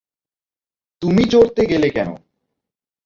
তুমি 1.01 1.23
চড়তে 1.25 1.61
গেলে 1.65 1.87
কেন? 1.89 2.09